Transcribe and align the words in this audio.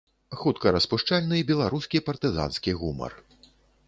Хуткараспушчальны 0.43 1.41
беларускі 1.49 2.01
партызанскі 2.07 2.71
гумар. 2.81 3.13